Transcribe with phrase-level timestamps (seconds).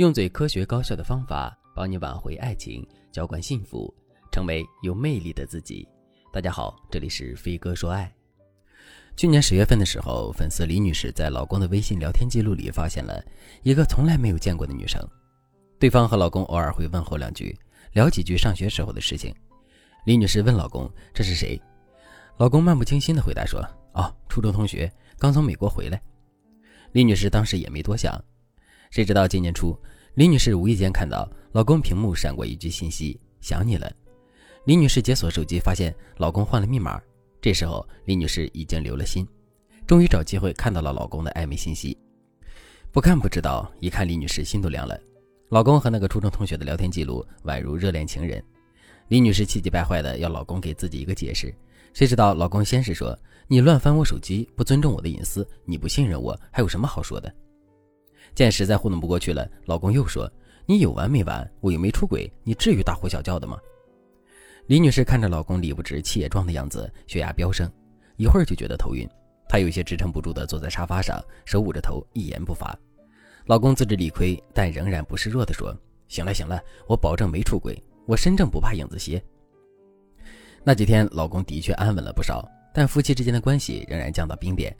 [0.00, 3.94] 用最科学高效的方法帮你挽回爱情，浇灌幸福，
[4.32, 5.86] 成为有魅力的自己。
[6.32, 8.10] 大家好，这里是飞哥说爱。
[9.14, 13.22] 去年十月份的时候，粉丝李女士在老公的微信聊天记录里发现了
[13.62, 14.98] 一个从来没有见过的女生。
[15.78, 17.54] 对方和老公偶尔会问候两句，
[17.92, 19.34] 聊几句上学时候的事情。
[20.06, 21.60] 李女士问老公：“这是谁？”
[22.40, 23.62] 老公漫不经心地回答说
[23.92, 26.00] ：“哦，初中同学，刚从美国回来。”
[26.92, 28.18] 李女士当时也没多想。
[28.90, 29.78] 谁知道今年初，
[30.14, 33.88] 李女士无意间看到老公屏幕闪过一句信息：“想你了。”
[34.66, 37.00] 李女士解锁手机，发现老公换了密码。
[37.40, 39.24] 这时候，李女士已经留了心，
[39.86, 41.96] 终于找机会看到了老公的暧昧信息。
[42.90, 44.98] 不看不知道，一看李女士心都凉了。
[45.50, 48.42] 老公和那个初中同学的聊天记录宛如热恋情人。
[49.06, 51.54] 李女士气急败坏的要老公给自己一个解释。
[51.94, 53.16] 谁知道老公先是说
[53.46, 57.32] ：“你乱翻我手机，不尊重我的隐私，你不信任我，还有什么好说的？”
[58.34, 60.30] 见实在糊弄不过去了，老公又说
[60.66, 61.50] ：“你有完没完？
[61.60, 63.58] 我又没出轨，你至于大呼小叫的吗？”
[64.66, 67.70] 李女士看着老公理不直气也壮的样子，血压飙升，
[68.16, 69.08] 一会儿就觉得头晕。
[69.48, 72.78] 她有些支撑不住的坐在沙发上，手捂着头，一言不发。
[73.46, 79.20] 老公自知理亏，但仍然不示弱的说：“行了行了，我保证没出轨，我身正不怕影子斜。”
[80.62, 84.76] 那几天，老公的确安稳了不少，但夫妻之间的关系仍然降到冰点。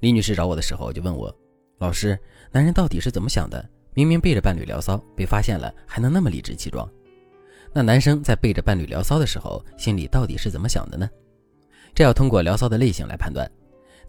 [0.00, 1.32] 李女士找我的时候就问我。
[1.80, 2.16] 老师，
[2.52, 3.66] 男人到底是怎么想的？
[3.94, 6.86] 明明背着伴侣聊骚，被发现了还能那么理直气壮？
[7.72, 11.08] 那男生在背着伴侣聊骚的时候，心里到底是怎么想的呢？
[11.94, 13.50] 这要通过聊骚的类型来判断。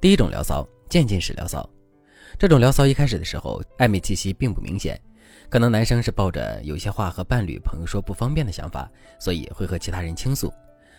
[0.02, 1.68] 第一种聊骚，渐进式聊骚。
[2.38, 5.02] 这种聊骚一开始的时候，暧昧气息并不明显，
[5.50, 10.52] 可能男生是抱着有些话和伴侣朋友说不方便的想法，所以会和其他人倾诉。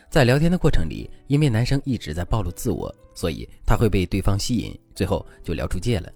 [0.09, 6.11] 在聊天的过程里，因为男生一直在暴露自我，所以他会被对方吸引，最后就聊出界了。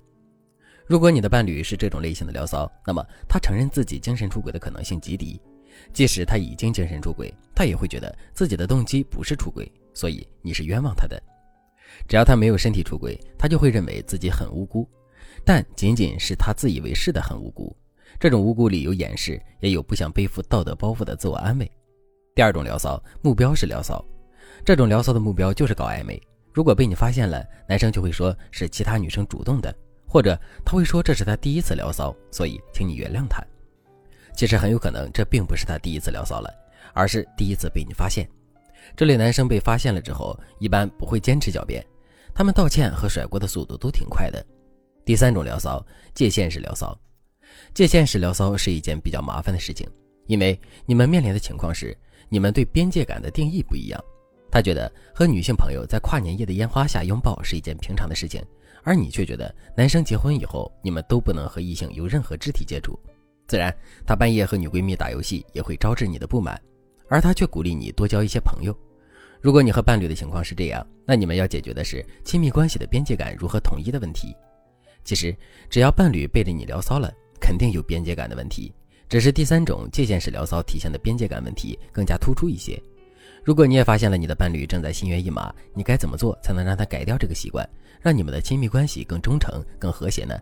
[0.86, 5.40] 如果你的伴侣是这种类型的聊骚，那么他承认自己精神出轨的可能性极低。
[5.92, 11.20] 即使他已经精神出轨，他也会觉得自己的动机不是出轨，所以你是冤枉他的。
[12.08, 14.88] 只要他没有身体出轨，他就会认为自己很无辜，
[15.44, 17.76] 但仅仅是他自以为是的很无辜。
[18.18, 21.70] 这种无辜里有掩饰，也有不想背负道德包袱的自我安慰。
[22.34, 24.02] 第二种聊骚，目标是聊骚，
[24.64, 26.20] 这种聊骚的目标就是搞暧昧。
[26.52, 29.74] 如果被你发现了，男生就会说是其他女生主动的。
[30.08, 33.42] 或者他会说这是他第一次聊骚，所以请你原谅他。
[34.34, 36.50] 其实很有可能这并不是他第一次聊骚了，
[36.92, 38.28] 而是第一次被你发现。
[38.94, 41.84] 这类男生被发现了之后，一般不会坚持狡辩，
[42.34, 44.44] 他们道歉和甩锅的速度都挺快的。
[45.04, 45.84] 第三种聊骚，
[46.14, 46.96] 界限式聊骚。
[47.72, 49.88] 界限式聊骚是一件比较麻烦的事情，
[50.26, 51.96] 因为你们面临的情况是，
[52.28, 54.04] 你们对边界感的定义不一样。
[54.56, 58.42] 他觉得和女性朋友在跨年夜的烟花下拥抱是一件平常的事情。
[58.84, 62.98] 而你却觉得男生结婚以后，你们都不能和异性有任何肢体接触，
[63.46, 63.70] 自然
[64.06, 66.58] 他半夜和女闺蜜打游戏也会招致你的不满，
[67.06, 68.74] 而他却鼓励你多交一些朋友。
[69.42, 74.34] 如果你和伴侣的情况是这样，那你们要解决的是亲密关系的边界感如何统一的问题。
[75.04, 75.36] 其实
[75.68, 78.72] 只要伴侣背着你聊骚了，肯定有边界感的问题，
[79.06, 82.82] 只是第三种界限式聊骚体现的边界感问题更加突出一些。
[83.46, 87.64] 如果你也发现了你的伴侣正在心猿意马，你该怎么做才能让他改掉这个习惯，
[88.02, 90.36] 让你们的亲密关系更忠诚、更和谐呢？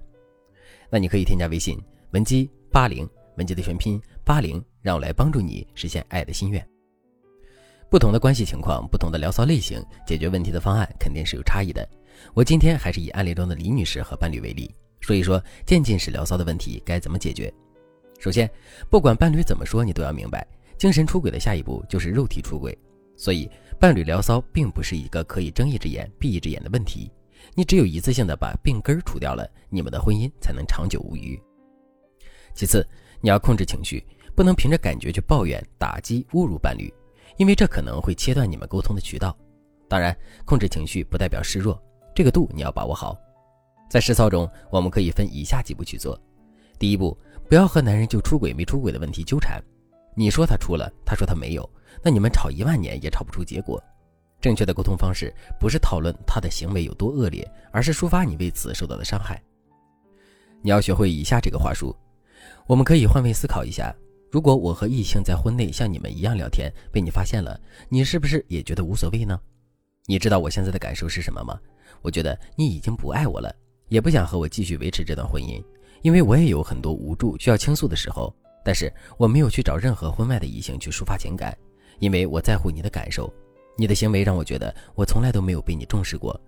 [0.89, 1.79] 那你可以添加微信
[2.13, 3.07] 文姬八零，
[3.37, 6.67] 文姬的全拼八零，让我来帮助你实现爱的心愿。
[7.91, 11.87] 不同的关系情况，不同的聊骚类型，解决问题的方案肯定是有差异的。
[12.33, 17.53] 我今天还是以案例中的李女士和伴侣为例，说一说渐进式聊骚的问题该怎么解决。
[18.19, 18.51] 首先，
[18.89, 20.47] 不管伴侣怎么说，你都要明白，
[20.79, 22.75] 精神出轨的下一步就是肉体出轨。
[23.17, 27.11] 所以，伴侣聊骚并不是一个可以睁一只眼闭一只眼的问题。
[27.55, 31.41] 你只有一次性的把病根除掉了，你们的婚姻才能长久无虞。
[32.55, 32.87] 其次，
[33.21, 34.05] 你要控制情绪，
[34.35, 36.93] 不能凭着感觉去抱怨、打击、侮辱伴侣，
[37.37, 39.37] 因为这可能会切断你们沟通的渠道。
[39.89, 41.81] 当然，控制情绪不代表示弱，
[42.15, 43.17] 这个度你要把握好。
[43.91, 46.19] 在实操中，我们可以分以下几步去做。
[46.79, 47.17] 第一步，
[47.49, 49.63] 不要和男人就出轨没出轨的问题纠缠。
[50.15, 51.69] 你说他出了，他说他没有。
[52.03, 53.83] 那你们吵一万年也吵不出结果。
[54.41, 59.43] 正确的沟通方式不是讨论他的行为有多恶劣，而是抒发你为此受到的伤害。
[60.61, 61.97] 你要学会以下这个话术：
[62.67, 63.95] 我们可以换位思考一下，
[64.31, 67.59] 如果我和异性在婚内像你们一样聊天，被你发现了，
[67.89, 69.41] 你是不是也觉得无所谓呢？
[70.07, 71.59] 你知道我现在的感受是什么吗？
[72.03, 73.55] 我觉得你已经不爱我了，
[73.89, 75.65] 也不想和我继续维持这段婚姻，
[76.03, 78.35] 因为我也有很多无助需要倾诉的时候，
[78.65, 81.57] 但是我没有去找任何婚外的异性去抒发情感。
[82.01, 83.33] 因为我在乎你的感受，
[83.77, 86.39] 你的行为让我觉得我从来都没有被你重视过。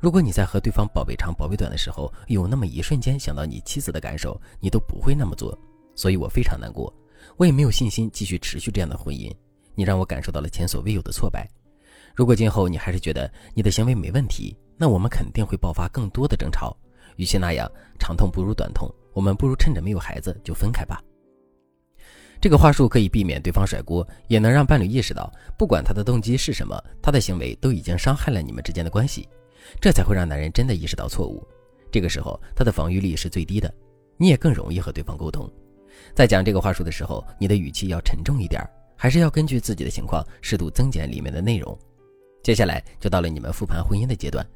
[0.00, 5.56] 如果你在和对方宝贝长宝贝短的时候，有那么一瞬间想到你妻子的感受，你都不会那么做。
[5.94, 6.92] 所以我非常难过，
[7.36, 9.30] 我也没有信心继续持续这样的婚姻。
[9.74, 11.48] 你让我感受到了前所未有的挫败。
[12.14, 16.76] 如果今后你还是觉得你的行为没问题，那我们肯定会爆发更多的争吵。
[17.16, 21.02] 与其那样，长痛不如短痛，我们不如趁着没有孩子就分开吧。
[22.44, 29.26] 这个话术可以避免对方甩锅，也能让伴侣意识到，不管他的动机是什么，他的行为都已经伤害了你们之间的关系。
[29.80, 31.42] 这才会让男人真的意识到错误。
[31.90, 33.74] 这个时候，他的防御力是最低的，
[34.18, 35.50] 你也更容易和对方沟通。
[36.14, 38.62] 在讲这个话术的时候，你的语气要沉重一点，
[38.94, 41.74] 还是要根据自己的情况适度增减里面的内容。
[42.42, 44.46] 接下来就到了你们复盘婚姻的阶段，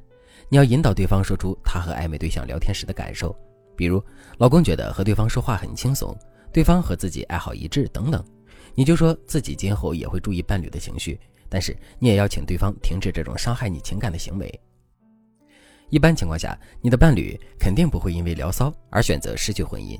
[0.47, 3.35] 你要引导对方说出他和暧昧对象聊天时的感受，
[3.79, 4.03] 比如
[4.39, 6.13] 老公觉得和对方说话很轻松，
[6.51, 8.21] 对方和自己爱好一致等等，
[8.75, 11.17] 你就说自己今后也会注意伴侣的情绪，
[11.47, 14.61] 但是你也要请对方停止这种伤害你情感的行为。
[15.89, 19.97] 一般情况下，你的伴侣肯定不会因为聊骚而选择失去婚姻，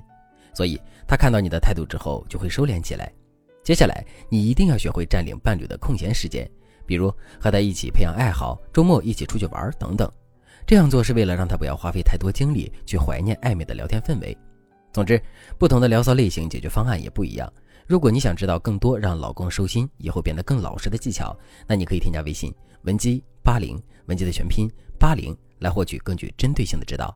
[0.54, 0.78] 所以
[1.08, 3.10] 他看到你的态度之后就会收敛起来。
[3.64, 6.46] 接下来，你一定要学会占领伴侣的空闲时间。
[6.86, 7.10] 比如
[7.40, 10.12] 和他一起培养爱好，周末一起出去玩等等，
[10.66, 14.38] 这样做是为了让他不要花费太多精力去怀念暧昧的聊天氛围。
[14.92, 15.22] 总之，
[15.58, 17.52] 不同的聊骚类型解决方案也不一样。
[17.88, 21.36] 如果你想知道更多让老公收心，以后变得更老实的技巧，
[21.68, 22.54] 那你可以添加微信
[22.84, 24.70] 文姬八零，文姬的全拼
[25.00, 27.16] 八零，来获取更具针对性的指导。